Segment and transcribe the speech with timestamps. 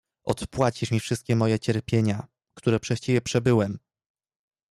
[0.23, 3.77] "Odpłacisz mi wszystkie moje cierpienia, które przez ciebie przebyłem!"